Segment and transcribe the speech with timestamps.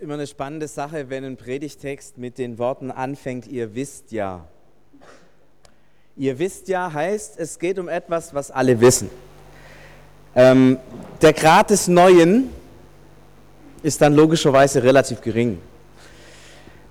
[0.00, 4.46] ist immer eine spannende Sache, wenn ein Predigtext mit den Worten anfängt, ihr wisst ja.
[6.16, 9.10] Ihr wisst ja heißt, es geht um etwas, was alle wissen.
[10.34, 10.78] Ähm,
[11.20, 12.48] der Grad des Neuen
[13.82, 15.58] ist dann logischerweise relativ gering.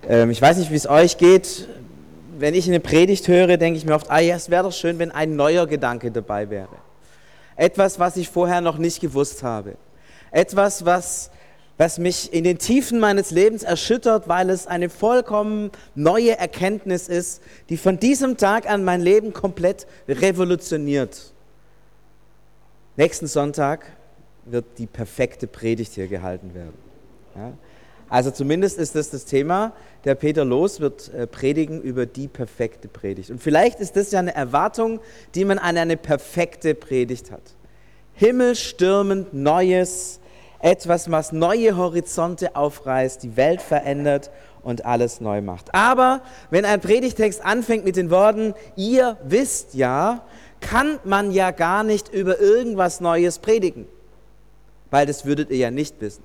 [0.08, 1.68] Ähm, ich weiß nicht, wie es euch geht.
[2.38, 5.00] Wenn ich eine Predigt höre, denke ich mir oft, ah ja, es wäre doch schön,
[5.00, 6.78] wenn ein neuer Gedanke dabei wäre.
[7.56, 9.78] Etwas, was ich vorher noch nicht gewusst habe.
[10.30, 11.32] Etwas, was
[11.80, 17.42] was mich in den Tiefen meines Lebens erschüttert, weil es eine vollkommen neue Erkenntnis ist,
[17.70, 21.32] die von diesem Tag an mein Leben komplett revolutioniert.
[22.98, 23.86] Nächsten Sonntag
[24.44, 26.78] wird die perfekte Predigt hier gehalten werden.
[27.34, 27.54] Ja?
[28.10, 29.72] Also zumindest ist das das Thema.
[30.04, 33.30] Der Peter Los wird äh, predigen über die perfekte Predigt.
[33.30, 35.00] Und vielleicht ist das ja eine Erwartung,
[35.34, 37.44] die man an eine perfekte Predigt hat.
[38.16, 40.20] Himmelstürmend Neues,
[40.60, 44.30] etwas, was neue Horizonte aufreißt, die Welt verändert
[44.62, 45.74] und alles neu macht.
[45.74, 50.24] Aber wenn ein Predigtext anfängt mit den Worten, ihr wisst ja,
[50.60, 53.88] kann man ja gar nicht über irgendwas Neues predigen,
[54.92, 56.24] weil das würdet ihr ja nicht wissen.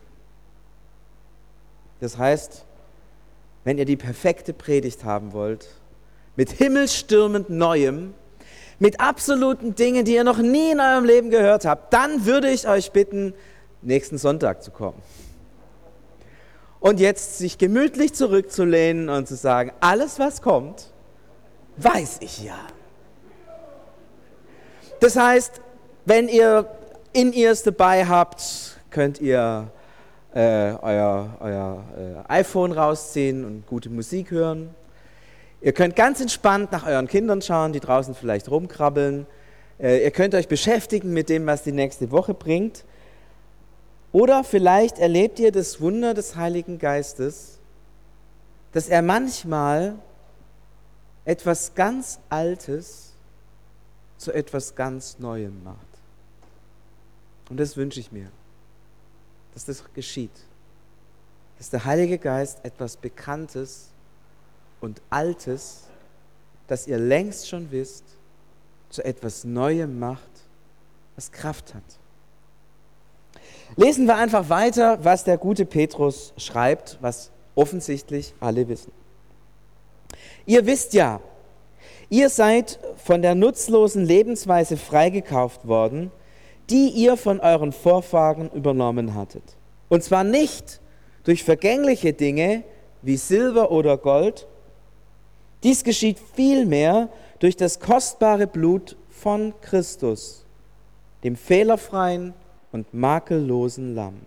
[2.01, 2.65] Das heißt,
[3.62, 5.69] wenn ihr die perfekte Predigt haben wollt,
[6.37, 8.12] mit himmelstürmend Neuem,
[8.81, 12.69] mit absoluten Dingen, die ihr noch nie in eurem Leben gehört habt, dann würde ich
[12.69, 13.33] euch bitten,
[13.85, 15.01] nächsten Sonntag zu kommen.
[16.81, 20.93] Und jetzt sich gemütlich zurückzulehnen und zu sagen, alles was kommt,
[21.79, 22.59] weiß ich ja.
[25.01, 25.61] Das heißt,
[26.05, 26.69] wenn ihr
[27.12, 29.71] in ears dabei habt, könnt ihr
[30.35, 31.85] äh, euer, euer
[32.29, 34.75] äh, iPhone rausziehen und gute Musik hören.
[35.61, 39.27] Ihr könnt ganz entspannt nach euren Kindern schauen, die draußen vielleicht rumkrabbeln.
[39.79, 42.85] Äh, ihr könnt euch beschäftigen mit dem, was die nächste Woche bringt.
[44.15, 47.59] Oder vielleicht erlebt ihr das Wunder des Heiligen Geistes,
[48.71, 49.97] dass er manchmal
[51.25, 53.12] etwas ganz Altes
[54.16, 55.77] zu etwas ganz Neuem macht.
[57.50, 58.31] Und das wünsche ich mir,
[59.53, 60.44] dass das geschieht.
[61.59, 63.88] Dass der Heilige Geist etwas Bekanntes
[64.81, 65.88] und Altes,
[66.69, 68.05] das ihr längst schon wisst,
[68.91, 70.31] zu etwas Neuem macht,
[71.17, 71.83] was Kraft hat.
[73.77, 78.93] Lesen wir einfach weiter, was der gute Petrus schreibt, was offensichtlich alle wissen.
[80.47, 81.21] Ihr wisst ja,
[82.09, 86.12] ihr seid von der nutzlosen Lebensweise freigekauft worden,
[86.71, 89.43] die ihr von euren Vorfahren übernommen hattet.
[89.89, 90.81] Und zwar nicht
[91.25, 92.62] durch vergängliche Dinge
[93.03, 94.47] wie Silber oder Gold.
[95.62, 97.09] Dies geschieht vielmehr
[97.39, 100.45] durch das kostbare Blut von Christus,
[101.23, 102.35] dem fehlerfreien
[102.75, 104.27] und makellosen Lamm.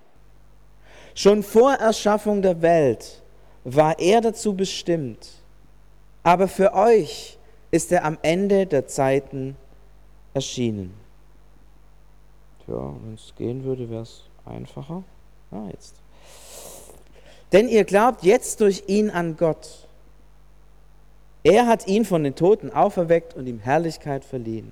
[1.13, 3.22] Schon vor Erschaffung der Welt
[3.66, 5.28] war er dazu bestimmt,
[6.24, 7.38] aber für euch
[7.72, 9.58] ist er am Ende der Zeiten
[10.34, 10.94] erschienen.
[12.66, 15.03] Tja, wenn es gehen würde, wäre es einfacher.
[15.52, 15.96] Ah, jetzt.
[17.52, 19.90] Denn ihr glaubt jetzt durch ihn an Gott.
[21.44, 24.72] Er hat ihn von den Toten auferweckt und ihm Herrlichkeit verliehen.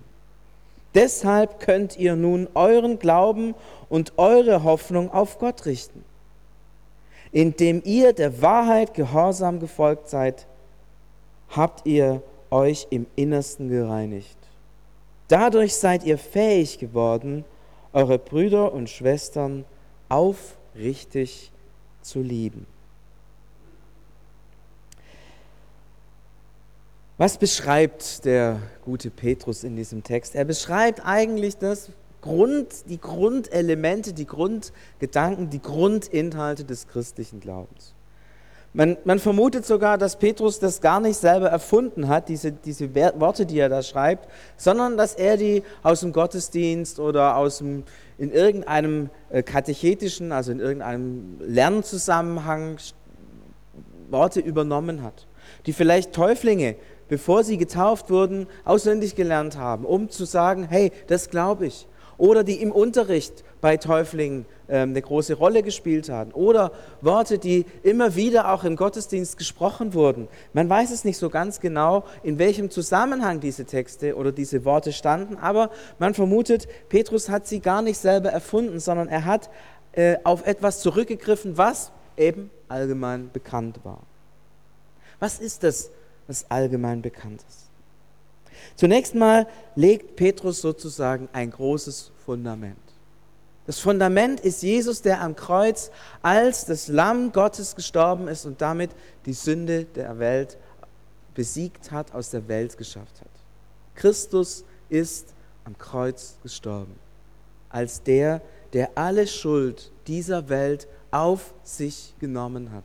[0.95, 3.53] Deshalb könnt ihr nun euren Glauben
[3.89, 6.03] und eure Hoffnung auf Gott richten.
[7.31, 10.47] Indem ihr der Wahrheit gehorsam gefolgt seid,
[11.49, 14.37] habt ihr euch im Innersten gereinigt.
[15.27, 17.43] Dadurch seid ihr fähig geworden,
[17.91, 19.65] eure Brüder und Schwestern
[20.07, 21.51] aufrichtig
[22.01, 22.67] zu lieben.
[27.17, 30.35] Was beschreibt der gute Petrus in diesem Text?
[30.35, 37.93] Er beschreibt eigentlich das Grund, die Grundelemente, die Grundgedanken, die Grundinhalte des christlichen Glaubens.
[38.73, 43.45] Man, man, vermutet sogar, dass Petrus das gar nicht selber erfunden hat, diese, diese Worte,
[43.45, 44.27] die er da schreibt,
[44.57, 47.85] sondern dass er die aus dem Gottesdienst oder aus dem,
[48.17, 52.75] in irgendeinem äh, katechetischen, also in irgendeinem Lernzusammenhang
[54.09, 55.25] Worte übernommen hat,
[55.65, 56.75] die vielleicht Täuflinge
[57.07, 61.87] bevor sie getauft wurden, auswendig gelernt haben, um zu sagen, hey, das glaube ich.
[62.17, 66.31] Oder die im Unterricht bei Täuflingen ähm, eine große Rolle gespielt haben.
[66.31, 66.71] Oder
[67.01, 70.27] Worte, die immer wieder auch im Gottesdienst gesprochen wurden.
[70.53, 74.93] Man weiß es nicht so ganz genau, in welchem Zusammenhang diese Texte oder diese Worte
[74.93, 79.49] standen, aber man vermutet, Petrus hat sie gar nicht selber erfunden, sondern er hat
[79.93, 84.01] äh, auf etwas zurückgegriffen, was eben allgemein bekannt war.
[85.19, 85.89] Was ist das,
[86.27, 87.65] was allgemein bekannt ist.
[88.75, 92.77] Zunächst mal legt Petrus sozusagen ein großes Fundament.
[93.67, 95.89] Das Fundament ist Jesus, der am Kreuz
[96.21, 98.91] als das Lamm Gottes gestorben ist und damit
[99.25, 100.57] die Sünde der Welt
[101.33, 103.29] besiegt hat, aus der Welt geschafft hat.
[103.95, 105.33] Christus ist
[105.63, 106.95] am Kreuz gestorben,
[107.69, 108.41] als der,
[108.73, 112.83] der alle Schuld dieser Welt auf sich genommen hat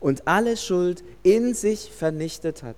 [0.00, 2.76] und alle Schuld in sich vernichtet hat.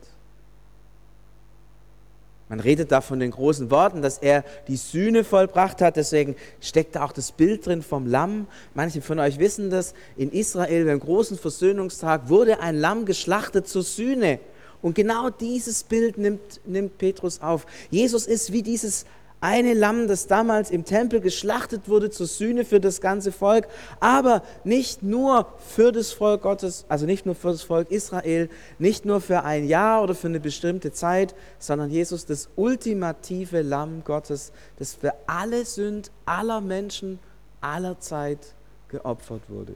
[2.49, 5.97] Man redet da von den großen Worten, dass er die Sühne vollbracht hat.
[5.97, 8.47] Deswegen steckt da auch das Bild drin vom Lamm.
[8.75, 9.93] Manche von euch wissen das.
[10.17, 14.41] In Israel beim großen Versöhnungstag wurde ein Lamm geschlachtet zur Sühne.
[14.81, 17.67] Und genau dieses Bild nimmt, nimmt Petrus auf.
[17.91, 19.05] Jesus ist wie dieses
[19.41, 23.69] eine Lamm, das damals im Tempel geschlachtet wurde zur Sühne für das ganze Volk,
[24.01, 28.49] aber nicht nur für das Volk Gottes, also nicht nur für das Volk Israel,
[28.79, 34.03] nicht nur für ein Jahr oder für eine bestimmte Zeit, sondern Jesus, das ultimative Lamm
[34.05, 37.21] Gottes, das für alle Sünd aller Menschen
[37.61, 38.55] aller Zeit
[38.89, 39.75] geopfert wurde.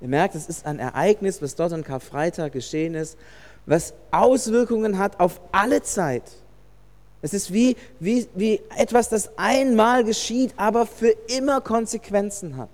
[0.00, 3.18] Ihr merkt, es ist ein Ereignis, was dort an Karfreitag geschehen ist,
[3.66, 6.22] was Auswirkungen hat auf alle Zeit.
[7.20, 12.70] Es ist wie, wie, wie etwas, das einmal geschieht, aber für immer Konsequenzen hat.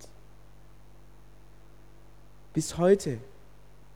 [2.52, 3.18] Bis heute,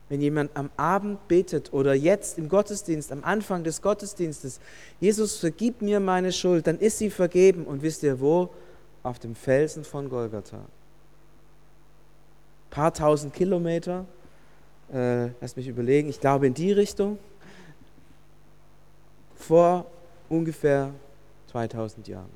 [0.09, 4.59] wenn jemand am Abend betet oder jetzt im Gottesdienst, am Anfang des Gottesdienstes,
[4.99, 7.65] Jesus, vergib mir meine Schuld, dann ist sie vergeben.
[7.65, 8.49] Und wisst ihr wo?
[9.03, 10.57] Auf dem Felsen von Golgatha.
[10.57, 10.65] Ein
[12.71, 14.05] paar tausend Kilometer,
[14.91, 17.19] äh, lass mich überlegen, ich glaube in die Richtung,
[19.37, 19.85] vor
[20.29, 20.93] ungefähr
[21.51, 22.29] 2000 Jahren.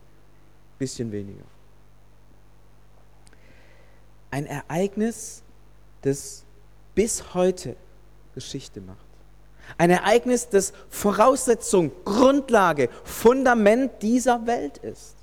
[0.78, 1.45] Bisschen weniger.
[4.31, 5.44] Ein Ereignis,
[6.01, 6.44] das
[6.95, 7.75] bis heute
[8.34, 8.98] Geschichte macht.
[9.78, 15.16] Ein Ereignis, das Voraussetzung, Grundlage, Fundament dieser Welt ist.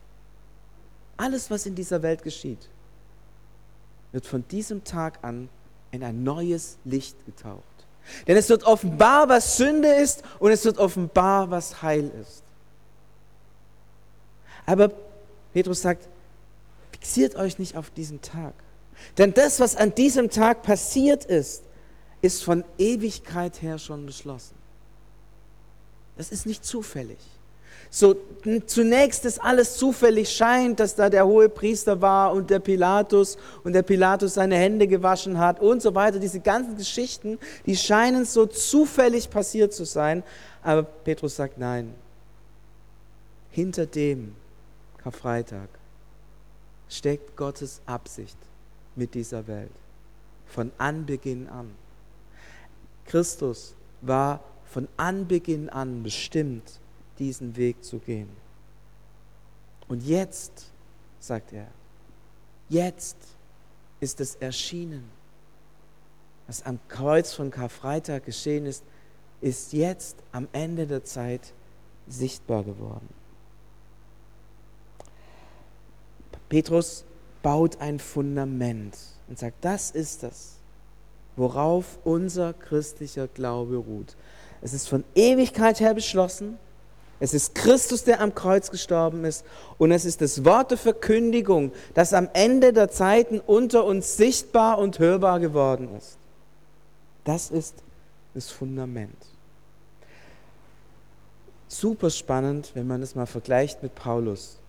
[1.17, 2.69] Alles, was in dieser Welt geschieht,
[4.13, 5.49] wird von diesem Tag an
[5.91, 7.63] in ein neues Licht getaucht.
[8.27, 12.43] Denn es wird offenbar, was Sünde ist und es wird offenbar, was Heil ist.
[14.67, 14.91] Aber
[15.53, 16.09] Petrus sagt,
[16.93, 18.55] fixiert euch nicht auf diesen Tag.
[19.19, 21.62] Denn das, was an diesem Tag passiert ist,
[22.23, 24.55] ist von Ewigkeit her schon beschlossen.
[26.17, 27.19] Das ist nicht zufällig.
[27.93, 28.15] So
[28.67, 33.73] zunächst ist alles zufällig scheint, dass da der hohe Priester war und der Pilatus und
[33.73, 36.21] der Pilatus seine Hände gewaschen hat und so weiter.
[36.21, 40.23] Diese ganzen Geschichten, die scheinen so zufällig passiert zu sein.
[40.62, 41.95] Aber Petrus sagt nein.
[43.51, 44.37] Hinter dem
[45.02, 45.69] Karfreitag
[46.88, 48.37] steckt Gottes Absicht
[48.97, 49.70] mit dieser Welt.
[50.47, 51.70] Von Anbeginn an.
[53.06, 56.81] Christus war von Anbeginn an bestimmt,
[57.19, 58.29] diesen Weg zu gehen.
[59.88, 60.70] Und jetzt,
[61.19, 61.67] sagt er,
[62.69, 63.17] jetzt
[64.00, 65.05] ist es erschienen.
[66.47, 68.85] Was am Kreuz von Karfreitag geschehen ist,
[69.41, 71.52] ist jetzt am Ende der Zeit
[72.06, 73.08] sichtbar geworden.
[76.50, 77.05] Petrus
[77.43, 78.99] baut ein Fundament
[79.29, 80.56] und sagt, das ist es,
[81.37, 84.17] worauf unser christlicher Glaube ruht.
[84.61, 86.58] Es ist von Ewigkeit her beschlossen.
[87.19, 89.45] Es ist Christus, der am Kreuz gestorben ist.
[89.78, 94.78] Und es ist das Wort der Verkündigung, das am Ende der Zeiten unter uns sichtbar
[94.78, 96.19] und hörbar geworden ist.
[97.25, 97.76] Das ist
[98.35, 99.16] das Fundament.
[101.69, 104.60] Super spannend, wenn man es mal vergleicht mit Paulus.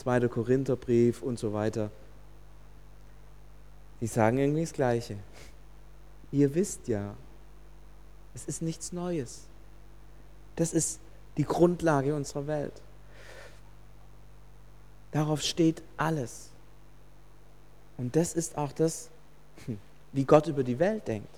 [0.00, 0.28] 2.
[0.28, 1.90] Korintherbrief und so weiter.
[4.00, 5.16] Die sagen irgendwie das Gleiche.
[6.32, 7.14] Ihr wisst ja,
[8.34, 9.42] es ist nichts Neues.
[10.56, 11.00] Das ist
[11.36, 12.72] die Grundlage unserer Welt.
[15.12, 16.48] Darauf steht alles.
[17.98, 19.10] Und das ist auch das,
[19.66, 19.78] hm,
[20.12, 21.34] wie Gott über die Welt denkt.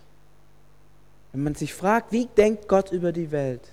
[1.33, 3.69] Wenn man sich fragt, wie denkt Gott über die Welt,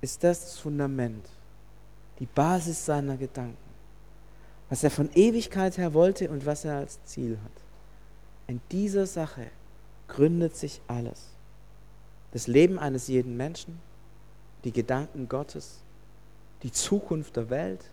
[0.00, 1.24] ist das das Fundament
[2.18, 3.56] die Basis seiner Gedanken.
[4.68, 7.52] Was er von Ewigkeit her wollte und was er als Ziel hat.
[8.48, 9.46] In dieser Sache
[10.08, 11.28] gründet sich alles.
[12.32, 13.78] Das Leben eines jeden Menschen,
[14.64, 15.78] die Gedanken Gottes,
[16.62, 17.84] die Zukunft der Welt,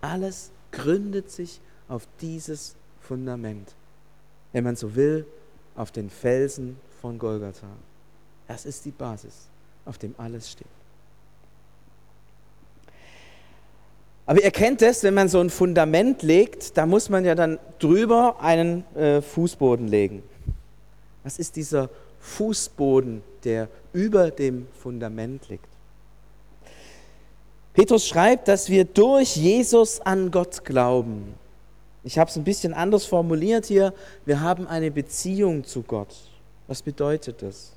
[0.00, 3.74] alles gründet sich auf dieses Fundament.
[4.52, 5.26] Wenn man so will,
[5.74, 7.68] auf den Felsen von Golgatha.
[8.46, 9.48] Das ist die Basis,
[9.84, 10.79] auf dem alles steht.
[14.30, 17.58] Aber ihr kennt es, wenn man so ein Fundament legt, da muss man ja dann
[17.80, 20.22] drüber einen äh, Fußboden legen.
[21.24, 25.66] Was ist dieser Fußboden, der über dem Fundament liegt?
[27.72, 31.34] Petrus schreibt, dass wir durch Jesus an Gott glauben.
[32.04, 33.92] Ich habe es ein bisschen anders formuliert hier.
[34.26, 36.14] Wir haben eine Beziehung zu Gott.
[36.68, 37.72] Was bedeutet das?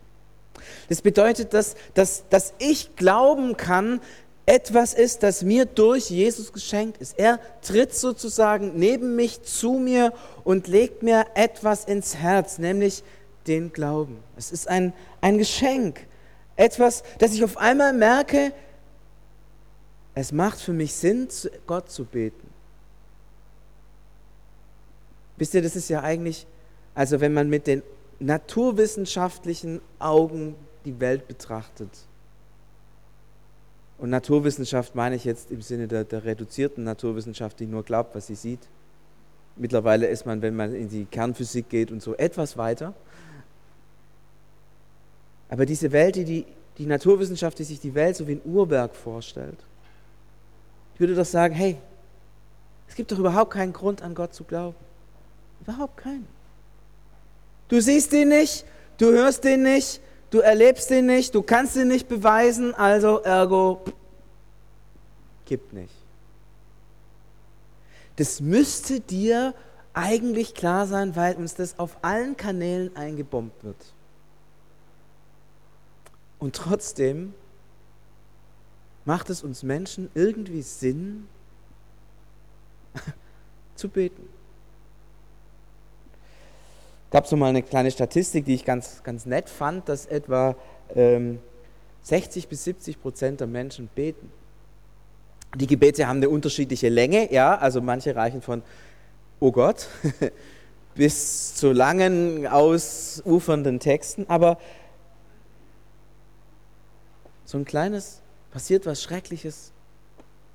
[0.90, 4.02] Das bedeutet, dass, dass, dass ich glauben kann,
[4.46, 7.18] etwas ist, das mir durch Jesus geschenkt ist.
[7.18, 10.12] Er tritt sozusagen neben mich zu mir
[10.44, 13.04] und legt mir etwas ins Herz, nämlich
[13.48, 14.20] den Glauben.
[14.38, 16.06] Es ist ein, ein Geschenk.
[16.56, 18.52] Etwas, das ich auf einmal merke,
[20.14, 21.28] es macht für mich Sinn,
[21.66, 22.48] Gott zu beten.
[25.38, 26.46] Wisst ihr, das ist ja eigentlich,
[26.94, 27.82] also wenn man mit den
[28.20, 31.90] naturwissenschaftlichen Augen die Welt betrachtet,
[34.04, 38.28] und Naturwissenschaft meine ich jetzt im Sinne der, der, reduzierten Naturwissenschaft, die nur glaubt, was
[38.28, 38.60] sie sieht.
[39.56, 42.94] Mittlerweile ist man, wenn man in die Kernphysik geht und so, etwas weiter.
[45.48, 46.46] Aber diese Welt, die, die,
[46.78, 49.58] die Naturwissenschaft, die sich die Welt so wie ein Uhrwerk vorstellt,
[50.96, 51.78] ich würde doch sagen, hey,
[52.90, 54.76] es gibt doch überhaupt keinen Grund an Gott zu glauben.
[55.62, 56.28] Überhaupt keinen.
[57.70, 58.66] Du siehst ihn nicht,
[58.98, 60.02] du hörst ihn nicht,
[60.34, 63.84] du erlebst ihn nicht, du kannst ihn nicht beweisen, also ergo
[65.46, 65.94] gibt nicht.
[68.16, 69.54] Das müsste dir
[69.94, 73.94] eigentlich klar sein, weil uns das auf allen Kanälen eingebombt wird.
[76.40, 77.36] Und trotzdem
[79.06, 81.28] macht es uns Menschen irgendwie Sinn,
[83.76, 84.28] zu beten.
[87.14, 90.56] Gab es so mal eine kleine Statistik, die ich ganz, ganz nett fand, dass etwa
[90.96, 91.38] ähm,
[92.02, 94.32] 60 bis 70 Prozent der Menschen beten.
[95.56, 98.64] Die Gebete haben eine unterschiedliche Länge, ja, also manche reichen von
[99.40, 99.90] Oh Gott
[100.96, 104.58] bis zu langen, ausufernden Texten, aber
[107.46, 109.72] so ein kleines passiert was Schreckliches.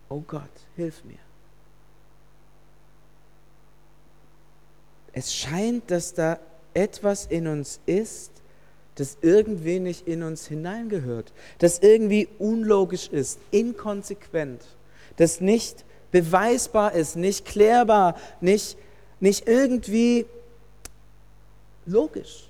[0.08, 0.42] Oh Gott,
[0.74, 1.18] hilf mir.
[5.12, 6.38] Es scheint, dass da
[6.78, 8.30] etwas in uns ist,
[8.94, 14.64] das irgendwie nicht in uns hineingehört, das irgendwie unlogisch ist, inkonsequent,
[15.16, 18.78] das nicht beweisbar ist, nicht klärbar, nicht,
[19.18, 20.24] nicht irgendwie
[21.84, 22.48] logisch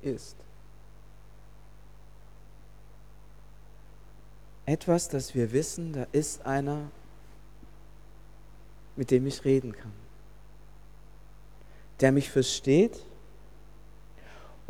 [0.00, 0.36] ist.
[4.64, 6.90] Etwas, das wir wissen, da ist einer,
[8.96, 9.92] mit dem ich reden kann,
[12.00, 13.04] der mich versteht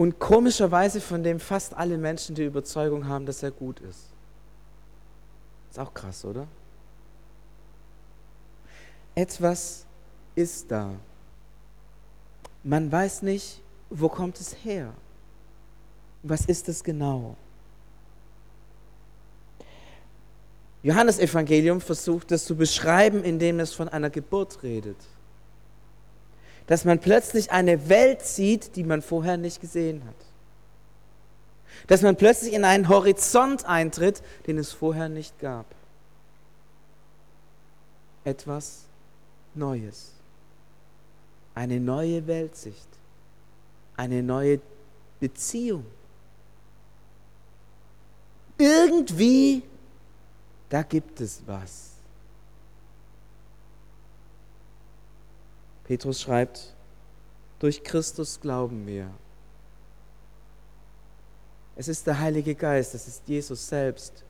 [0.00, 4.06] und komischerweise von dem fast alle Menschen die Überzeugung haben, dass er gut ist.
[5.68, 6.46] Ist auch krass, oder?
[9.14, 9.84] Etwas
[10.34, 10.94] ist da.
[12.64, 14.94] Man weiß nicht, wo kommt es her?
[16.22, 17.36] Was ist es genau?
[20.82, 24.96] Johannes Evangelium versucht es zu beschreiben, indem es von einer Geburt redet.
[26.70, 30.14] Dass man plötzlich eine Welt sieht, die man vorher nicht gesehen hat.
[31.88, 35.66] Dass man plötzlich in einen Horizont eintritt, den es vorher nicht gab.
[38.22, 38.84] Etwas
[39.56, 40.12] Neues.
[41.56, 42.88] Eine neue Weltsicht.
[43.96, 44.60] Eine neue
[45.18, 45.84] Beziehung.
[48.58, 49.64] Irgendwie
[50.68, 51.90] da gibt es was.
[55.90, 56.72] Petrus schreibt,
[57.58, 59.10] durch Christus glauben wir.
[61.74, 64.22] Es ist der Heilige Geist, es ist Jesus selbst,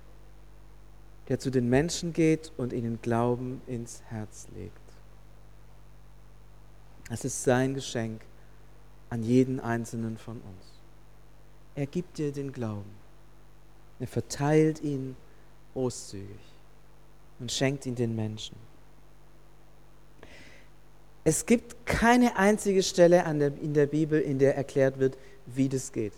[1.28, 4.72] der zu den Menschen geht und ihnen Glauben ins Herz legt.
[7.10, 8.22] Es ist sein Geschenk
[9.10, 10.64] an jeden einzelnen von uns.
[11.74, 12.94] Er gibt dir den Glauben.
[13.98, 15.14] Er verteilt ihn
[15.74, 16.40] großzügig
[17.38, 18.69] und schenkt ihn den Menschen.
[21.24, 23.24] Es gibt keine einzige Stelle
[23.60, 26.14] in der Bibel, in der erklärt wird, wie das geht.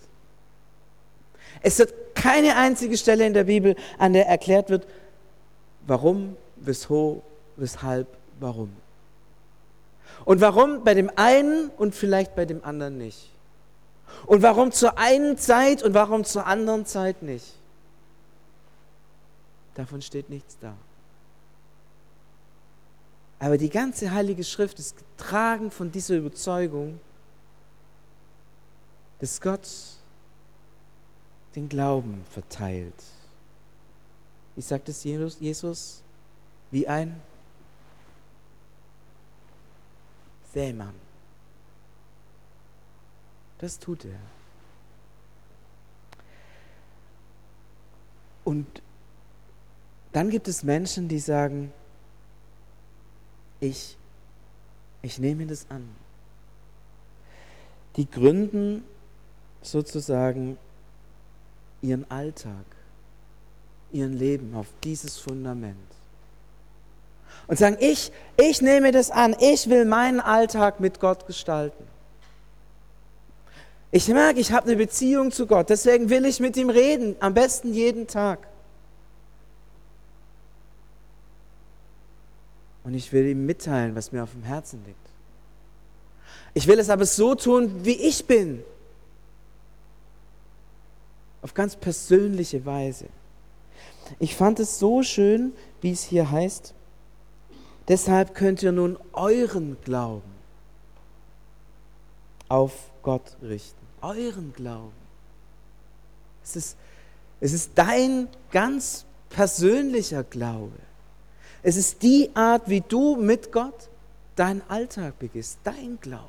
[1.61, 4.87] Es wird keine einzige Stelle in der Bibel, an der erklärt wird,
[5.87, 7.23] warum, wieso,
[7.57, 8.07] weshalb,
[8.41, 8.73] warum.
[10.25, 13.31] Und warum bei dem einen und vielleicht bei dem anderen nicht.
[14.27, 17.55] Und warum zur einen Zeit und warum zur anderen Zeit nicht.
[19.75, 20.75] Davon steht nichts da.
[23.43, 27.01] Aber die ganze Heilige Schrift ist getragen von dieser Überzeugung,
[29.19, 29.69] dass Gott
[31.57, 32.95] den Glauben verteilt.
[34.55, 35.41] Wie sagt es Jesus?
[35.41, 36.05] Jesus
[36.71, 37.21] wie ein
[40.55, 40.95] Sämann.
[43.59, 44.21] Das tut er.
[48.45, 48.83] Und
[50.13, 51.73] dann gibt es Menschen, die sagen,
[53.63, 53.97] ich
[55.03, 55.89] Ich nehme das an.
[57.97, 58.85] Die gründen
[59.63, 60.57] sozusagen
[61.83, 62.65] ihren Alltag,
[63.93, 65.77] ihren Leben auf dieses Fundament.
[67.49, 71.85] Und sagen, ich, ich nehme das an, ich will meinen Alltag mit Gott gestalten.
[73.91, 77.35] Ich merke, ich habe eine Beziehung zu Gott, deswegen will ich mit ihm reden, am
[77.35, 78.39] besten jeden Tag.
[82.85, 84.99] Und ich will ihm mitteilen, was mir auf dem Herzen liegt.
[86.55, 88.63] Ich will es aber so tun, wie ich bin.
[91.41, 93.07] Auf ganz persönliche Weise.
[94.19, 96.75] Ich fand es so schön, wie es hier heißt.
[97.89, 100.33] Deshalb könnt ihr nun euren Glauben
[102.49, 103.81] auf Gott richten.
[104.03, 104.93] Euren Glauben.
[106.45, 106.77] Es ist,
[107.41, 110.79] es ist dein ganz persönlicher Glaube.
[111.63, 113.89] Es ist die Art, wie du mit Gott
[114.37, 116.27] deinen Alltag begehst, dein Glaube.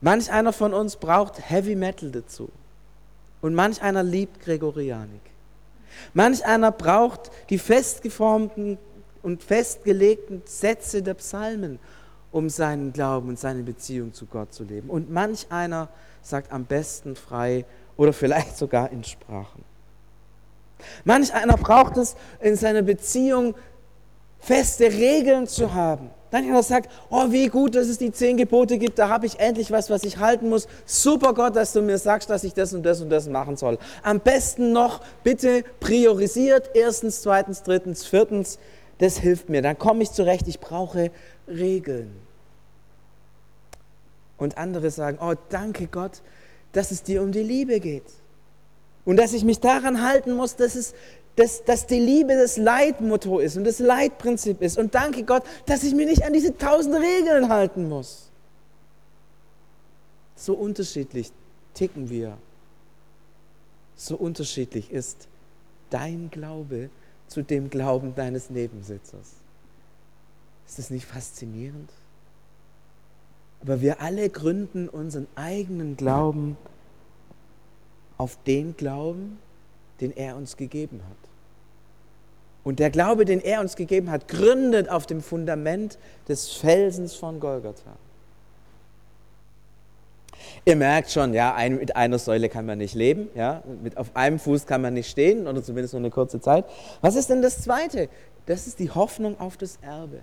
[0.00, 2.48] Manch einer von uns braucht Heavy Metal dazu.
[3.40, 5.20] Und manch einer liebt Gregorianik.
[6.14, 8.78] Manch einer braucht die festgeformten
[9.22, 11.78] und festgelegten Sätze der Psalmen,
[12.32, 14.90] um seinen Glauben und seine Beziehung zu Gott zu leben.
[14.90, 15.88] Und manch einer
[16.22, 17.64] sagt am besten frei
[17.96, 19.64] oder vielleicht sogar in Sprachen.
[21.04, 23.54] Manch einer braucht es in seiner Beziehung
[24.40, 26.10] feste Regeln zu haben.
[26.32, 29.38] Dann einer sagt, oh, wie gut, dass es die zehn Gebote gibt, da habe ich
[29.38, 30.66] endlich was, was ich halten muss.
[30.86, 33.78] Super Gott, dass du mir sagst, dass ich das und das und das machen soll.
[34.02, 38.58] Am besten noch, bitte priorisiert, erstens, zweitens, drittens, viertens,
[38.96, 39.60] das hilft mir.
[39.60, 41.10] Dann komme ich zurecht, ich brauche
[41.46, 42.14] Regeln.
[44.38, 46.22] Und andere sagen, oh, danke Gott,
[46.72, 48.06] dass es dir um die Liebe geht.
[49.04, 50.94] Und dass ich mich daran halten muss, dass, es,
[51.36, 54.78] dass, dass die Liebe das Leitmotto ist und das Leitprinzip ist.
[54.78, 58.30] Und danke Gott, dass ich mich nicht an diese tausend Regeln halten muss.
[60.36, 61.32] So unterschiedlich
[61.74, 62.36] ticken wir.
[63.96, 65.28] So unterschiedlich ist
[65.90, 66.90] dein Glaube
[67.28, 69.34] zu dem Glauben deines Nebensitzers.
[70.66, 71.90] Ist das nicht faszinierend?
[73.62, 76.56] Aber wir alle gründen unseren eigenen Glauben
[78.22, 79.40] auf den Glauben,
[80.00, 81.16] den er uns gegeben hat.
[82.62, 87.40] Und der Glaube, den er uns gegeben hat, gründet auf dem Fundament des Felsens von
[87.40, 87.96] Golgatha.
[90.64, 94.14] Ihr merkt schon, ja, ein, mit einer Säule kann man nicht leben, ja, mit, auf
[94.14, 96.64] einem Fuß kann man nicht stehen oder zumindest nur eine kurze Zeit.
[97.00, 98.08] Was ist denn das Zweite?
[98.46, 100.20] Das ist die Hoffnung auf das Erbe.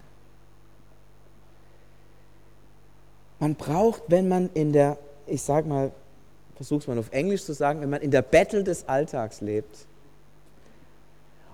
[3.40, 5.92] Man braucht, wenn man in der, ich sag mal,
[6.60, 9.88] versuche es mal auf Englisch zu sagen, wenn man in der Battle des Alltags lebt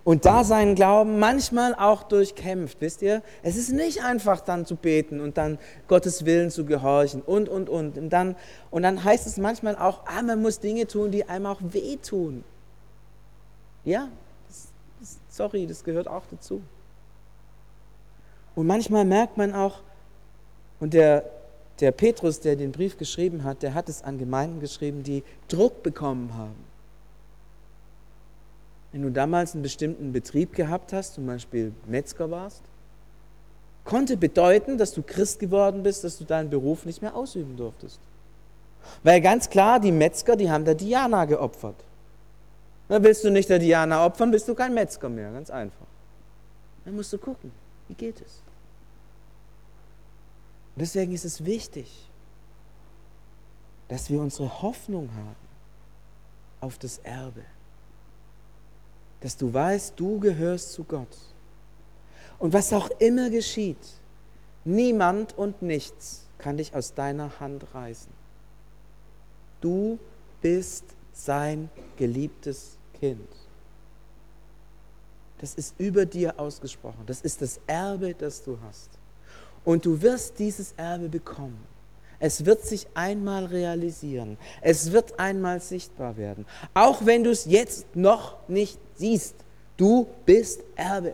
[0.04, 3.22] und da seinen Glauben manchmal auch durchkämpft, wisst ihr?
[3.44, 7.70] Es ist nicht einfach dann zu beten und dann Gottes Willen zu gehorchen und, und,
[7.70, 8.00] und.
[8.00, 8.36] Und dann,
[8.72, 12.44] und dann heißt es manchmal auch, ah, man muss Dinge tun, die einem auch wehtun.
[13.84, 14.10] Ja,
[14.48, 16.64] das, das, sorry, das gehört auch dazu.
[18.56, 19.82] Und manchmal merkt man auch,
[20.80, 21.26] und der,
[21.80, 25.84] der Petrus, der den Brief geschrieben hat, der hat es an Gemeinden geschrieben, die Druck
[25.84, 26.56] bekommen haben.
[28.92, 32.62] Wenn du damals einen bestimmten Betrieb gehabt hast, zum Beispiel Metzger warst,
[33.84, 38.00] konnte bedeuten, dass du Christ geworden bist, dass du deinen Beruf nicht mehr ausüben durftest.
[39.04, 41.76] Weil ganz klar, die Metzger, die haben der Diana geopfert.
[42.88, 45.88] Na, willst du nicht der Diana opfern, bist du kein Metzger mehr, ganz einfach.
[46.86, 47.52] Dann musst du gucken,
[47.88, 48.45] wie geht es.
[50.76, 52.10] Und deswegen ist es wichtig,
[53.88, 55.36] dass wir unsere Hoffnung haben
[56.60, 57.44] auf das Erbe.
[59.22, 61.18] Dass du weißt, du gehörst zu Gott.
[62.40, 63.78] Und was auch immer geschieht,
[64.66, 68.12] niemand und nichts kann dich aus deiner Hand reißen.
[69.62, 69.98] Du
[70.42, 70.84] bist
[71.14, 73.30] sein geliebtes Kind.
[75.40, 77.04] Das ist über dir ausgesprochen.
[77.06, 78.90] Das ist das Erbe, das du hast.
[79.66, 81.60] Und du wirst dieses Erbe bekommen.
[82.20, 84.38] Es wird sich einmal realisieren.
[84.62, 86.46] Es wird einmal sichtbar werden.
[86.74, 89.36] Auch wenn du es jetzt noch nicht siehst.
[89.76, 91.14] Du bist Erbe.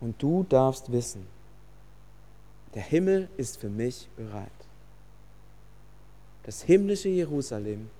[0.00, 1.26] Und du darfst wissen,
[2.74, 4.48] der Himmel ist für mich bereit.
[6.44, 7.90] Das himmlische Jerusalem,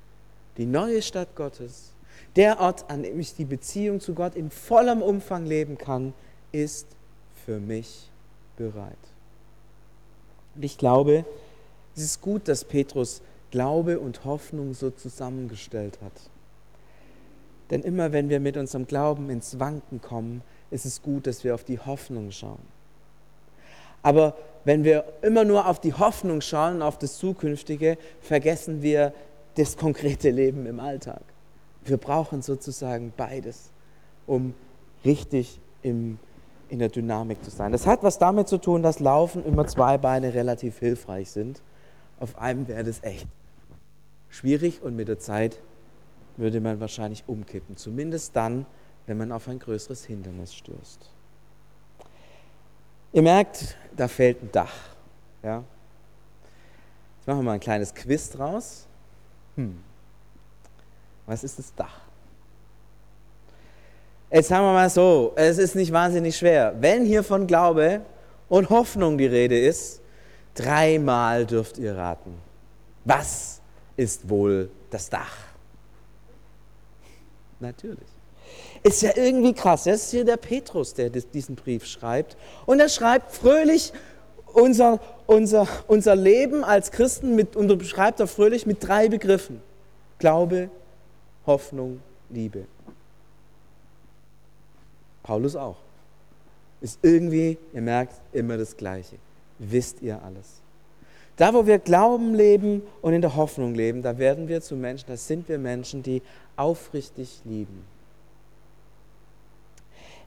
[0.56, 1.92] die neue Stadt Gottes,
[2.36, 6.14] der Ort, an dem ich die Beziehung zu Gott in vollem Umfang leben kann,
[6.52, 6.86] ist
[7.44, 8.10] für mich
[8.56, 8.96] bereit.
[10.54, 11.24] Und ich glaube,
[11.96, 16.12] es ist gut, dass Petrus Glaube und Hoffnung so zusammengestellt hat.
[17.70, 21.54] Denn immer wenn wir mit unserem Glauben ins Wanken kommen, ist es gut, dass wir
[21.54, 22.62] auf die Hoffnung schauen.
[24.02, 29.12] Aber wenn wir immer nur auf die Hoffnung schauen, auf das Zukünftige, vergessen wir
[29.56, 31.22] das konkrete Leben im Alltag.
[31.84, 33.70] Wir brauchen sozusagen beides,
[34.26, 34.54] um
[35.04, 36.18] richtig im,
[36.70, 37.72] in der Dynamik zu sein.
[37.72, 41.62] Das hat was damit zu tun, dass Laufen immer zwei Beine relativ hilfreich sind.
[42.18, 43.26] Auf einem wäre das echt
[44.28, 45.60] schwierig und mit der Zeit
[46.36, 47.76] würde man wahrscheinlich umkippen.
[47.76, 48.66] Zumindest dann,
[49.06, 51.10] wenn man auf ein größeres Hindernis stößt.
[53.12, 54.72] Ihr merkt, da fällt ein Dach.
[55.42, 55.64] Ja?
[57.18, 58.86] Jetzt machen wir mal ein kleines Quiz draus.
[59.56, 59.82] Hm.
[61.26, 62.00] Was ist das Dach?
[64.32, 66.74] Jetzt sagen wir mal so, es ist nicht wahnsinnig schwer.
[66.78, 68.02] Wenn hier von Glaube
[68.48, 70.00] und Hoffnung die Rede ist,
[70.54, 72.34] dreimal dürft ihr raten.
[73.04, 73.60] Was
[73.96, 75.36] ist wohl das Dach?
[77.58, 77.98] Natürlich.
[78.82, 79.84] Ist ja irgendwie krass.
[79.84, 82.36] Das ist hier der Petrus, der diesen Brief schreibt.
[82.66, 83.92] Und er schreibt fröhlich
[84.52, 89.60] unser, unser, unser Leben als Christen mit, und beschreibt er fröhlich mit drei Begriffen.
[90.18, 90.70] Glaube,
[91.46, 92.64] Hoffnung, Liebe.
[95.22, 95.76] Paulus auch.
[96.80, 99.16] Ist irgendwie, ihr merkt, immer das Gleiche.
[99.58, 100.60] Wisst ihr alles.
[101.36, 105.06] Da, wo wir Glauben leben und in der Hoffnung leben, da werden wir zu Menschen,
[105.08, 106.22] da sind wir Menschen, die
[106.56, 107.84] aufrichtig lieben.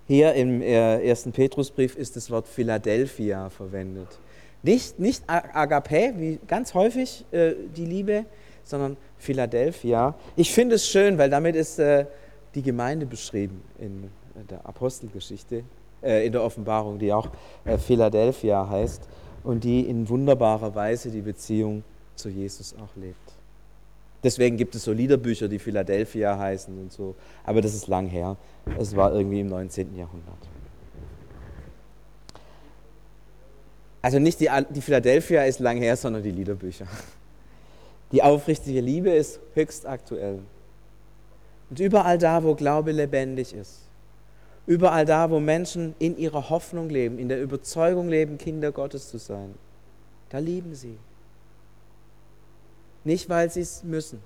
[0.08, 4.08] Hier im äh, ersten Petrusbrief ist das Wort Philadelphia verwendet.
[4.64, 8.26] Nicht, nicht Agape, wie ganz häufig äh, die Liebe,
[8.64, 10.16] sondern Philadelphia.
[10.36, 12.06] Ich finde es schön, weil damit ist äh,
[12.56, 14.10] die Gemeinde beschrieben in
[14.50, 15.63] der Apostelgeschichte,
[16.02, 17.30] äh, in der Offenbarung, die auch
[17.65, 19.08] äh, Philadelphia heißt
[19.43, 21.84] und die in wunderbarer Weise die Beziehung
[22.15, 23.17] zu Jesus auch lebt.
[24.24, 27.15] Deswegen gibt es so Liederbücher, die Philadelphia heißen und so.
[27.43, 28.38] Aber das ist lang her.
[28.80, 29.98] Es war irgendwie im 19.
[29.98, 30.38] Jahrhundert.
[34.02, 36.88] Also nicht die, die Philadelphia ist lang her, sondern die Liederbücher.
[38.13, 40.39] Die aufrichtige Liebe ist höchst aktuell.
[41.69, 43.83] Und überall da, wo Glaube lebendig ist,
[44.65, 49.17] überall da, wo Menschen in ihrer Hoffnung leben, in der Überzeugung leben, Kinder Gottes zu
[49.17, 49.54] sein,
[50.30, 50.97] da lieben sie.
[53.04, 54.21] Nicht, weil sie es müssen.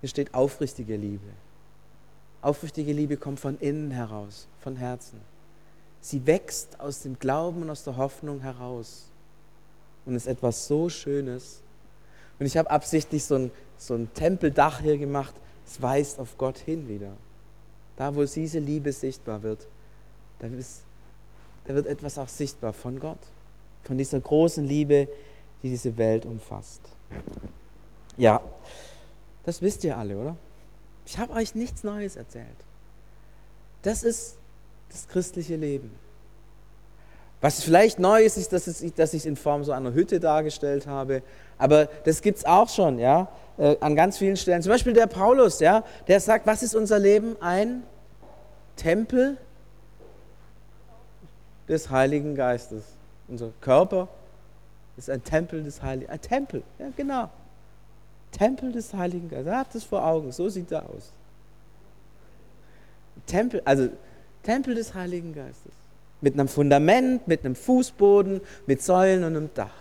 [0.00, 1.26] Hier steht aufrichtige Liebe.
[2.40, 5.20] Aufrichtige Liebe kommt von innen heraus, von Herzen.
[6.00, 9.06] Sie wächst aus dem Glauben und aus der Hoffnung heraus.
[10.06, 11.60] Und ist etwas so Schönes.
[12.38, 15.34] Und ich habe absichtlich so ein, so ein Tempeldach hier gemacht.
[15.66, 17.12] Es weist auf Gott hin wieder.
[18.00, 19.66] Da, wo diese Liebe sichtbar wird,
[20.38, 20.84] da, ist,
[21.66, 23.18] da wird etwas auch sichtbar von Gott.
[23.84, 25.06] Von dieser großen Liebe,
[25.62, 26.80] die diese Welt umfasst.
[28.16, 28.40] Ja,
[29.44, 30.36] das wisst ihr alle, oder?
[31.04, 32.46] Ich habe euch nichts Neues erzählt.
[33.82, 34.38] Das ist
[34.88, 35.90] das christliche Leben.
[37.42, 41.22] Was vielleicht neu ist, ist, dass, ich es in Form so einer Hütte dargestellt habe.
[41.58, 44.62] Aber das gibt es auch schon, ja, äh, an ganz vielen Stellen.
[44.62, 47.36] Zum Beispiel der Paulus, ja, der sagt, was ist unser Leben?
[47.42, 47.82] Ein
[48.80, 49.36] Tempel
[51.68, 52.84] des Heiligen Geistes.
[53.28, 54.08] Unser Körper
[54.96, 56.10] ist ein Tempel des Heiligen.
[56.10, 57.28] Ein Tempel, ja, genau.
[58.32, 59.52] Tempel des Heiligen Geistes.
[59.52, 61.12] Habt es vor Augen, so sieht er aus.
[63.26, 63.90] Tempel, also
[64.42, 65.72] Tempel des Heiligen Geistes.
[66.22, 69.74] Mit einem Fundament, mit einem Fußboden, mit Säulen und einem Dach.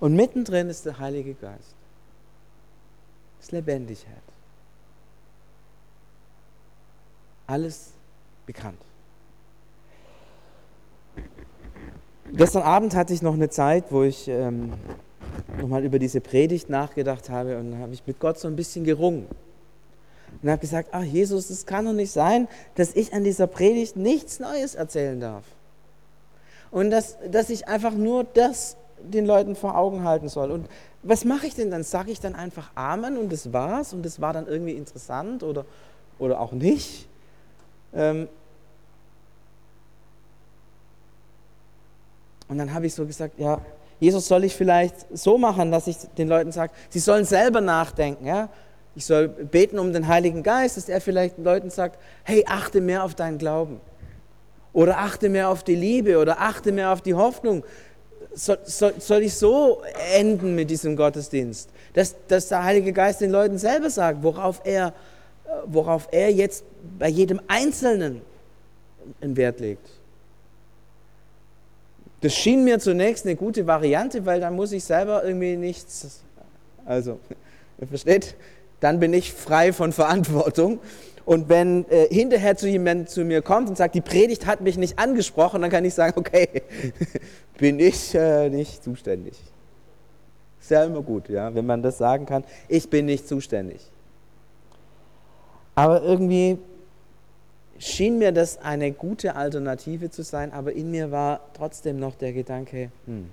[0.00, 1.74] Und mittendrin ist der Heilige Geist.
[3.38, 4.14] Das Lebendigkeit.
[7.46, 7.95] Alles
[8.46, 8.78] bekannt.
[12.32, 14.72] Gestern Abend hatte ich noch eine Zeit, wo ich ähm,
[15.60, 19.26] nochmal über diese Predigt nachgedacht habe und habe ich mit Gott so ein bisschen gerungen.
[20.42, 23.96] Und habe gesagt, ach Jesus, es kann doch nicht sein, dass ich an dieser Predigt
[23.96, 25.44] nichts Neues erzählen darf.
[26.70, 30.50] Und dass, dass ich einfach nur das den Leuten vor Augen halten soll.
[30.50, 30.68] Und
[31.02, 31.84] was mache ich denn dann?
[31.84, 35.64] Sage ich dann einfach Amen und das war's und das war dann irgendwie interessant oder,
[36.18, 37.08] oder auch nicht?
[37.94, 38.28] Ähm,
[42.48, 43.60] Und dann habe ich so gesagt, ja,
[43.98, 48.26] Jesus, soll ich vielleicht so machen, dass ich den Leuten sage, sie sollen selber nachdenken.
[48.26, 48.48] Ja?
[48.94, 53.04] Ich soll beten um den Heiligen Geist, dass er vielleicht Leuten sagt, hey, achte mehr
[53.04, 53.80] auf deinen Glauben.
[54.72, 57.64] Oder achte mehr auf die Liebe oder achte mehr auf die Hoffnung.
[58.34, 59.80] Soll, soll, soll ich so
[60.14, 61.70] enden mit diesem Gottesdienst?
[61.94, 64.92] Dass, dass der Heilige Geist den Leuten selber sagt, worauf er,
[65.66, 66.64] worauf er jetzt
[66.98, 68.22] bei jedem Einzelnen
[69.20, 69.88] einen Wert legt.
[72.20, 76.22] Das schien mir zunächst eine gute Variante, weil dann muss ich selber irgendwie nichts,
[76.84, 77.20] also,
[77.80, 78.34] ihr versteht,
[78.80, 80.80] dann bin ich frei von Verantwortung
[81.26, 84.78] Und wenn äh, hinterher zu jemand zu mir kommt und sagt, die Predigt hat mich
[84.78, 86.62] nicht angesprochen, dann kann ich sagen, okay,
[87.58, 89.34] bin ich äh, nicht zuständig.
[90.60, 93.80] Ist ja immer gut, ja, wenn man das sagen kann, ich bin nicht zuständig.
[95.76, 96.58] Aber irgendwie
[97.78, 102.32] schien mir das eine gute Alternative zu sein, aber in mir war trotzdem noch der
[102.32, 103.30] Gedanke, hm,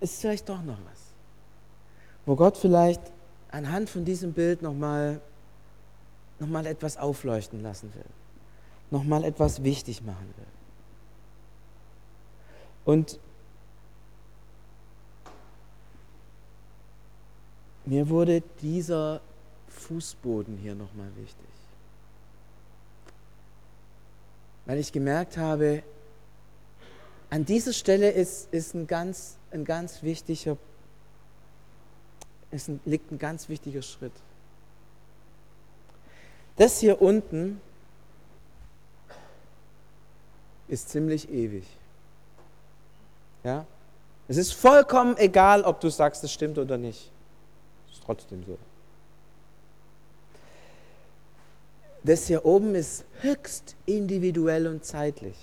[0.00, 1.00] ist vielleicht doch noch was,
[2.24, 3.02] wo Gott vielleicht
[3.50, 5.20] anhand von diesem Bild nochmal
[6.38, 8.04] noch mal etwas aufleuchten lassen will,
[8.90, 10.46] nochmal etwas wichtig machen will.
[12.86, 13.20] Und
[17.90, 19.20] mir wurde dieser
[19.66, 21.48] Fußboden hier nochmal wichtig.
[24.64, 25.82] Weil ich gemerkt habe,
[27.30, 30.56] an dieser Stelle ist, ist ein, ganz, ein ganz wichtiger,
[32.52, 34.12] ist ein, liegt ein ganz wichtiger Schritt.
[36.54, 37.60] Das hier unten
[40.68, 41.66] ist ziemlich ewig.
[43.42, 43.66] Ja?
[44.28, 47.10] Es ist vollkommen egal, ob du sagst, es stimmt oder nicht.
[47.90, 48.58] Ist trotzdem so.
[52.02, 55.36] Das hier oben ist höchst individuell und zeitlich.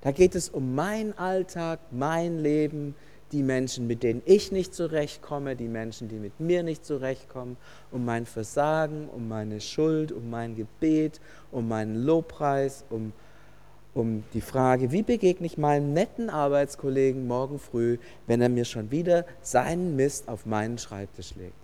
[0.00, 2.94] Da geht es um meinen Alltag, mein Leben,
[3.32, 7.56] die Menschen, mit denen ich nicht zurechtkomme, die Menschen, die mit mir nicht zurechtkommen,
[7.90, 13.12] um mein Versagen, um meine Schuld, um mein Gebet, um meinen Lobpreis, um,
[13.96, 18.90] um die Frage, wie begegne ich meinem netten Arbeitskollegen morgen früh, wenn er mir schon
[18.90, 21.54] wieder seinen Mist auf meinen Schreibtisch legt.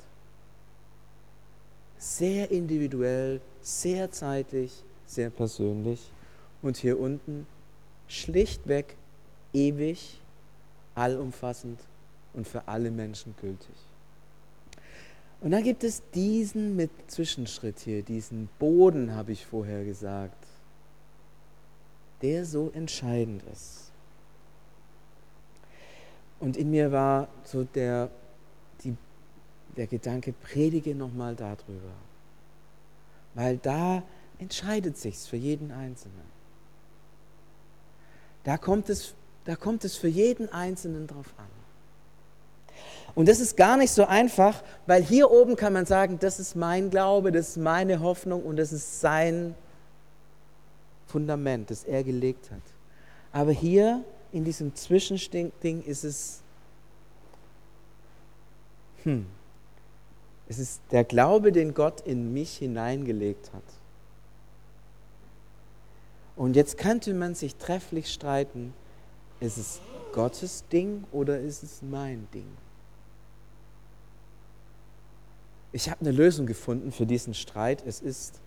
[1.98, 6.00] Sehr individuell, sehr zeitlich, sehr persönlich.
[6.62, 7.46] Und hier unten
[8.08, 8.96] schlichtweg
[9.52, 10.18] ewig,
[10.94, 11.78] allumfassend
[12.32, 13.76] und für alle Menschen gültig.
[15.42, 20.36] Und dann gibt es diesen mit Zwischenschritt hier, diesen Boden, habe ich vorher gesagt,
[22.22, 23.90] der so entscheidend ist.
[26.40, 28.10] Und in mir war so der,
[28.82, 28.96] die,
[29.76, 31.92] der Gedanke, predige nochmal darüber.
[33.34, 34.02] Weil da
[34.38, 36.32] entscheidet sich's für jeden Einzelnen.
[38.44, 41.46] Da kommt es, da kommt es für jeden Einzelnen drauf an.
[43.14, 46.56] Und das ist gar nicht so einfach, weil hier oben kann man sagen, das ist
[46.56, 49.54] mein Glaube, das ist meine Hoffnung und das ist sein
[51.12, 52.62] Fundament, das er gelegt hat.
[53.32, 56.40] Aber hier in diesem Zwischending ist es,
[59.02, 59.26] hm,
[60.48, 63.62] es ist der Glaube, den Gott in mich hineingelegt hat.
[66.34, 68.72] Und jetzt könnte man sich trefflich streiten,
[69.40, 69.80] ist es
[70.12, 72.48] Gottes Ding oder ist es mein Ding?
[75.72, 77.82] Ich habe eine Lösung gefunden für diesen Streit.
[77.86, 78.41] Es ist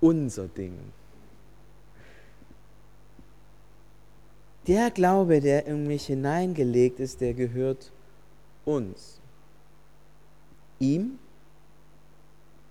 [0.00, 0.78] unser Ding.
[4.66, 7.90] Der Glaube, der in mich hineingelegt ist, der gehört
[8.64, 9.18] uns.
[10.78, 11.18] Ihm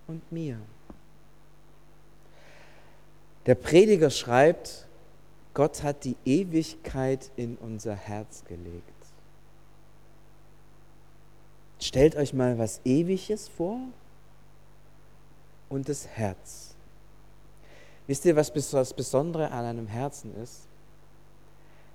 [0.06, 0.58] und mir.
[3.46, 4.86] Der Prediger schreibt,
[5.54, 8.84] Gott hat die Ewigkeit in unser Herz gelegt.
[11.80, 13.80] Stellt euch mal was Ewiges vor
[15.68, 16.76] und das Herz.
[18.08, 20.66] Wisst ihr, was das Besondere an einem Herzen ist?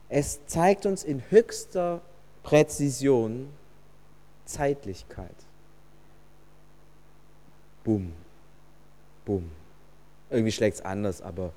[0.09, 2.01] Es zeigt uns in höchster
[2.43, 3.49] Präzision
[4.45, 5.35] Zeitlichkeit.
[7.83, 8.13] Bumm,
[9.25, 9.51] bumm.
[10.29, 11.51] Irgendwie schlägt es anders, aber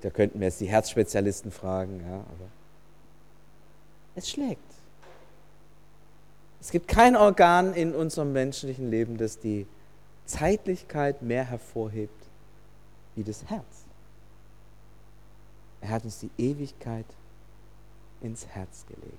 [0.00, 2.00] da könnten wir jetzt die Herzspezialisten fragen.
[2.08, 2.48] Ja, aber
[4.14, 4.62] es schlägt.
[6.58, 9.66] Es gibt kein Organ in unserem menschlichen Leben, das die
[10.24, 12.25] Zeitlichkeit mehr hervorhebt
[13.16, 13.84] wie das Herz.
[15.80, 17.06] Er hat uns die Ewigkeit
[18.20, 19.18] ins Herz gelegt.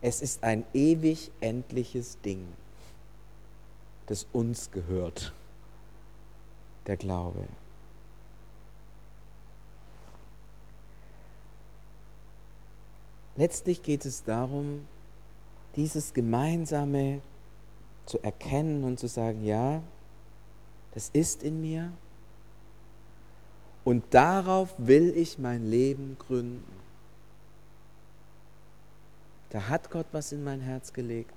[0.00, 2.46] Es ist ein ewig endliches Ding,
[4.06, 5.32] das uns gehört
[6.86, 7.46] der Glaube.
[13.36, 14.86] Letztlich geht es darum,
[15.76, 17.20] dieses Gemeinsame
[18.06, 19.82] zu erkennen und zu sagen, ja,
[20.94, 21.92] das ist in mir
[23.90, 26.62] und darauf will ich mein Leben gründen.
[29.48, 31.34] Da hat Gott was in mein Herz gelegt.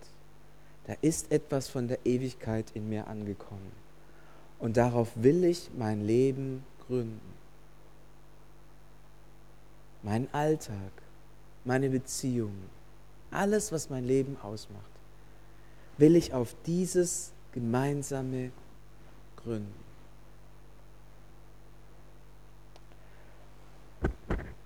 [0.86, 3.72] Da ist etwas von der Ewigkeit in mir angekommen.
[4.60, 7.34] Und darauf will ich mein Leben gründen.
[10.04, 10.92] Mein Alltag,
[11.66, 12.70] meine Beziehungen,
[13.32, 14.92] alles, was mein Leben ausmacht,
[15.98, 18.52] will ich auf dieses gemeinsame
[19.38, 19.83] gründen.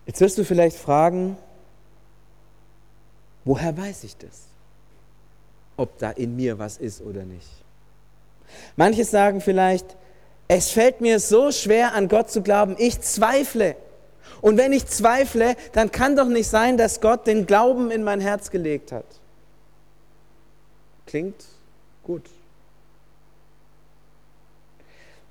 [0.08, 1.38] Jetzt wirst du vielleicht fragen,
[3.43, 4.48] woher weiß ich das?
[5.76, 7.48] Ob da in mir was ist oder nicht.
[8.78, 9.98] Manche sagen vielleicht,
[10.48, 13.76] es fällt mir so schwer an Gott zu glauben, ich zweifle.
[14.41, 18.22] Und wenn ich zweifle, dann kann doch nicht sein, dass Gott den Glauben in mein
[18.22, 19.06] Herz gelegt hat.
[21.06, 21.43] Klingt
[22.04, 22.24] gut.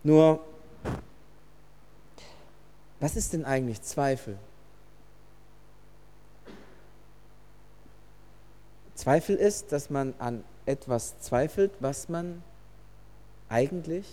[0.03, 0.41] Nur,
[3.01, 4.37] was ist denn eigentlich Zweifel?
[8.97, 12.43] Zweifel ist, dass man an etwas zweifelt, was man
[13.49, 14.07] eigentlich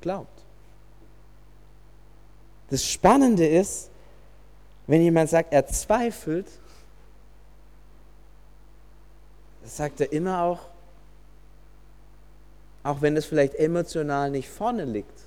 [0.00, 0.42] glaubt.
[2.70, 3.90] Das Spannende ist,
[4.86, 6.46] wenn jemand sagt, er zweifelt,
[9.64, 10.60] sagt er immer auch,
[12.82, 15.20] auch wenn es vielleicht emotional nicht vorne liegt.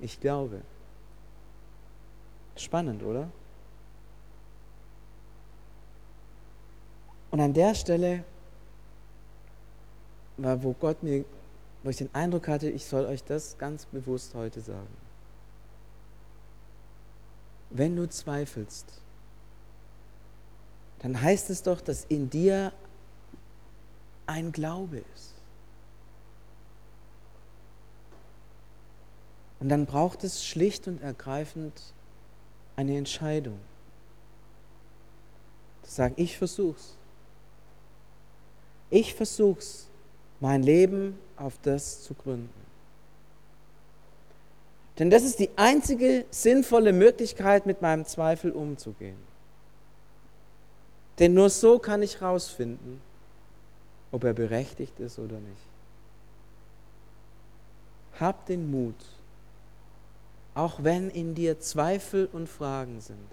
[0.00, 0.60] Ich glaube.
[2.56, 3.28] Spannend, oder?
[7.30, 8.24] Und an der Stelle
[10.36, 11.24] war, wo Gott mir,
[11.82, 14.96] wo ich den Eindruck hatte, ich soll euch das ganz bewusst heute sagen.
[17.70, 18.86] Wenn du zweifelst,
[21.00, 22.72] dann heißt es doch, dass in dir
[24.26, 25.34] ein Glaube ist.
[29.60, 31.92] Und dann braucht es schlicht und ergreifend
[32.76, 33.58] eine Entscheidung.
[35.82, 36.97] Zu sagen, ich versuch's.
[38.90, 39.86] Ich versuche es,
[40.40, 42.48] mein Leben auf das zu gründen.
[44.98, 49.18] Denn das ist die einzige sinnvolle Möglichkeit, mit meinem Zweifel umzugehen.
[51.18, 53.00] Denn nur so kann ich herausfinden,
[54.10, 55.68] ob er berechtigt ist oder nicht.
[58.18, 58.96] Hab den Mut,
[60.54, 63.28] auch wenn in dir Zweifel und Fragen sind,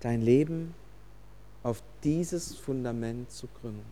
[0.00, 0.74] dein Leben
[2.04, 3.84] dieses Fundament zu gründen.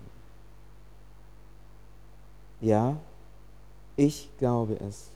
[2.61, 2.97] Ja,
[3.97, 5.11] ich glaube es,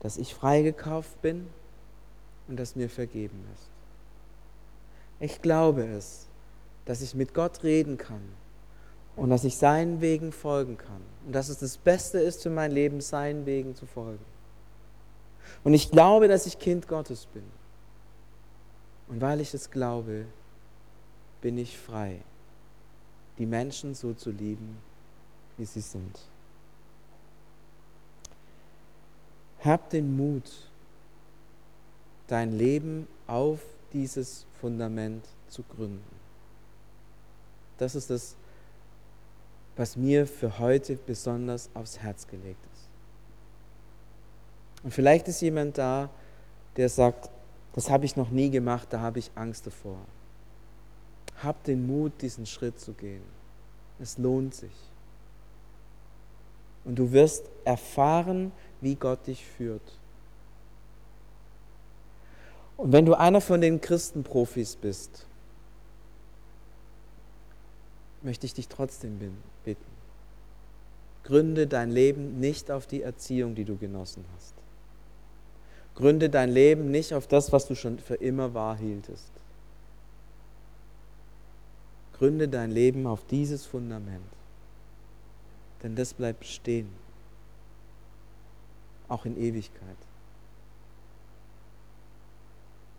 [0.00, 1.46] dass ich freigekauft bin
[2.48, 3.68] und dass mir vergeben ist.
[5.20, 6.26] Ich glaube es,
[6.84, 8.22] dass ich mit Gott reden kann
[9.16, 12.70] und dass ich seinen Wegen folgen kann und dass es das Beste ist für mein
[12.70, 14.24] Leben, seinen Wegen zu folgen.
[15.64, 17.42] Und ich glaube, dass ich Kind Gottes bin.
[19.08, 20.26] Und weil ich es glaube,
[21.46, 22.16] bin ich frei,
[23.38, 24.78] die Menschen so zu lieben,
[25.56, 26.18] wie sie sind.
[29.60, 30.50] Hab den Mut,
[32.26, 33.60] dein Leben auf
[33.92, 36.16] dieses Fundament zu gründen.
[37.78, 38.34] Das ist das,
[39.76, 42.88] was mir für heute besonders aufs Herz gelegt ist.
[44.82, 46.10] Und vielleicht ist jemand da,
[46.76, 47.30] der sagt,
[47.72, 49.98] das habe ich noch nie gemacht, da habe ich Angst davor.
[51.42, 53.22] Hab den Mut, diesen Schritt zu gehen.
[53.98, 54.72] Es lohnt sich.
[56.84, 59.82] Und du wirst erfahren, wie Gott dich führt.
[62.76, 65.26] Und wenn du einer von den Christenprofis bist,
[68.22, 69.18] möchte ich dich trotzdem
[69.64, 69.84] bitten.
[71.24, 74.54] Gründe dein Leben nicht auf die Erziehung, die du genossen hast.
[75.96, 79.30] Gründe dein Leben nicht auf das, was du schon für immer wahr hieltest.
[82.18, 84.24] Gründe dein Leben auf dieses Fundament.
[85.82, 86.88] Denn das bleibt stehen.
[89.08, 89.96] Auch in Ewigkeit.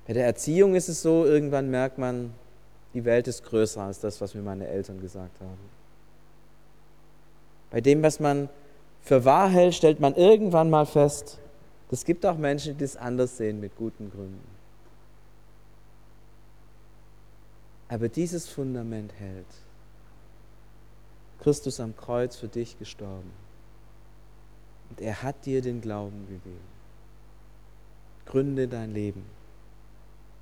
[0.06, 2.34] Bei der Erziehung ist es so, irgendwann merkt man,
[2.94, 5.78] die Welt ist größer als das, was mir meine Eltern gesagt haben.
[7.70, 8.50] Bei dem, was man
[9.02, 11.40] für wahr hält, stellt man irgendwann mal fest,
[11.92, 14.57] es gibt auch Menschen, die das anders sehen mit guten Gründen.
[17.90, 19.46] Aber dieses Fundament hält.
[21.40, 23.31] Christus am Kreuz für dich gestorben.
[24.90, 26.77] Und er hat dir den Glauben gegeben.
[28.25, 29.23] Gründe dein Leben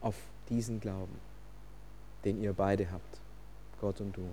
[0.01, 0.15] auf
[0.49, 1.15] diesen Glauben,
[2.23, 3.19] den ihr beide habt,
[3.81, 4.27] Gott und du.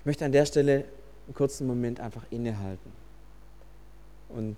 [0.00, 0.84] Ich möchte an der Stelle
[1.26, 2.92] einen kurzen Moment einfach innehalten
[4.28, 4.56] und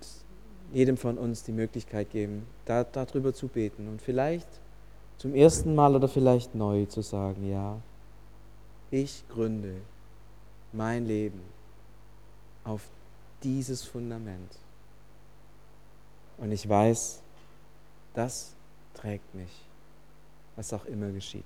[0.73, 4.49] jedem von uns die Möglichkeit geben, da, darüber zu beten und vielleicht
[5.17, 7.79] zum ersten Mal oder vielleicht neu zu sagen, ja,
[8.91, 9.75] ich gründe
[10.73, 11.41] mein Leben
[12.65, 12.83] auf
[13.43, 14.59] dieses Fundament.
[16.37, 17.21] Und ich weiß,
[18.15, 18.55] das
[18.95, 19.51] trägt mich,
[20.57, 21.45] was auch immer geschieht.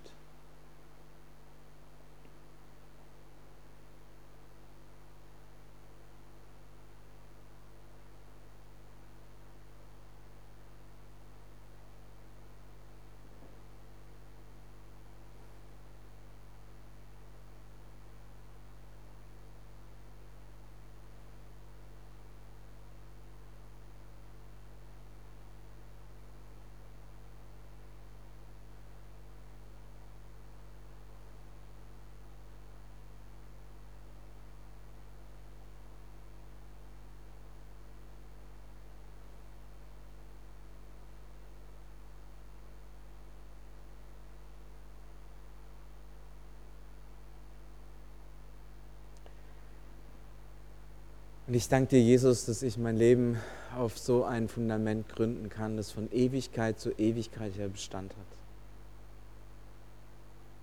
[51.52, 53.38] Und ich danke dir, Jesus, dass ich mein Leben
[53.76, 58.38] auf so ein Fundament gründen kann, das von Ewigkeit zu Ewigkeit her Bestand hat.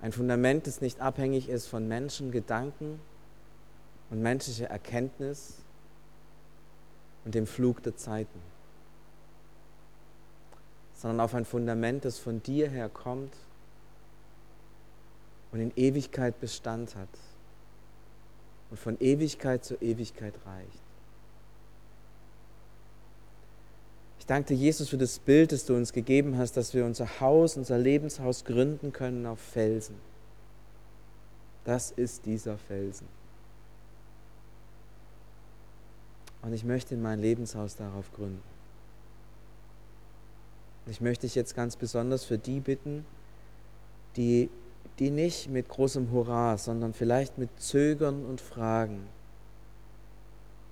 [0.02, 3.00] Ein Fundament, das nicht abhängig ist von Menschen, Gedanken
[4.10, 5.60] und menschlicher Erkenntnis
[7.24, 8.40] und dem Flug der Zeiten,
[10.96, 13.36] sondern auf ein Fundament, das von dir her kommt
[15.52, 17.10] und in Ewigkeit Bestand hat
[18.70, 20.82] und von Ewigkeit zu Ewigkeit reicht.
[24.20, 27.20] Ich danke dir, Jesus, für das Bild, das du uns gegeben hast, dass wir unser
[27.20, 29.95] Haus, unser Lebenshaus gründen können auf Felsen.
[31.65, 33.07] Das ist dieser Felsen.
[36.41, 38.41] Und ich möchte mein Lebenshaus darauf gründen.
[40.86, 43.05] Und ich möchte dich jetzt ganz besonders für die bitten,
[44.15, 44.49] die
[44.99, 49.07] die nicht mit großem Hurra, sondern vielleicht mit Zögern und Fragen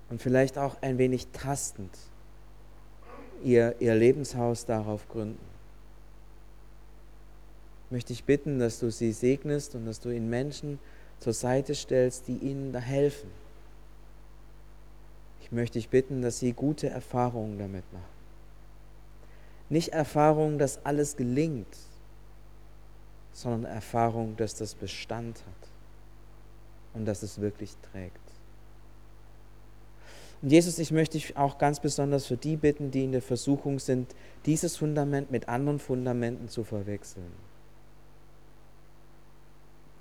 [0.09, 1.91] und vielleicht auch ein wenig tastend
[3.43, 5.45] ihr, ihr Lebenshaus darauf gründen.
[7.89, 10.79] Möchte ich bitten, dass du sie segnest und dass du ihnen Menschen
[11.19, 13.29] zur Seite stellst, die ihnen da helfen.
[15.41, 18.17] Ich möchte dich bitten, dass sie gute Erfahrungen damit machen.
[19.69, 21.67] Nicht Erfahrungen, dass alles gelingt,
[23.37, 25.69] sondern Erfahrung, dass das Bestand hat
[26.95, 28.19] und dass es wirklich trägt.
[30.41, 33.77] Und Jesus, ich möchte dich auch ganz besonders für die bitten, die in der Versuchung
[33.77, 34.15] sind,
[34.47, 37.31] dieses Fundament mit anderen Fundamenten zu verwechseln.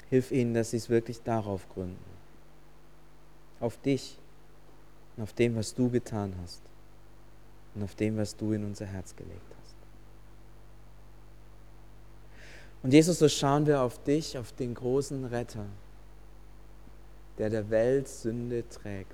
[0.09, 1.99] Hilf ihnen, dass sie es wirklich darauf gründen.
[3.61, 4.17] Auf dich
[5.19, 6.63] und auf dem, was du getan hast
[7.75, 9.56] und auf dem, was du in unser Herz gelegt hast.
[12.87, 15.67] Und Jesus, so schauen wir auf dich, auf den großen Retter,
[17.37, 19.11] der der Welt Sünde trägt.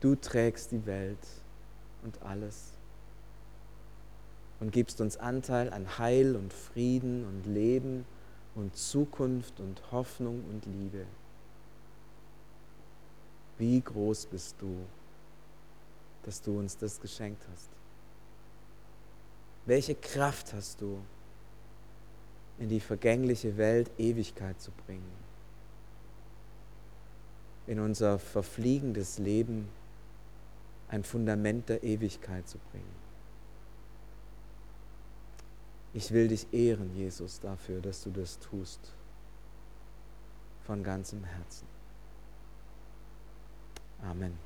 [0.00, 1.18] Du trägst die Welt
[2.04, 2.70] und alles
[4.60, 8.06] und gibst uns Anteil an Heil und Frieden und Leben
[8.54, 11.04] und Zukunft und Hoffnung und Liebe.
[13.58, 14.74] Wie groß bist du,
[16.22, 17.68] dass du uns das geschenkt hast?
[19.66, 20.98] Welche Kraft hast du?
[22.58, 25.12] In die vergängliche Welt Ewigkeit zu bringen,
[27.66, 29.68] in unser verfliegendes Leben
[30.88, 33.06] ein Fundament der Ewigkeit zu bringen.
[35.92, 38.80] Ich will dich ehren, Jesus, dafür, dass du das tust,
[40.64, 41.66] von ganzem Herzen.
[44.02, 44.45] Amen.